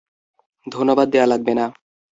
ধন্যবাদ 0.67 1.07
দেয়া 1.09 1.27
লাগবে 1.27 1.53
না। 1.55 1.65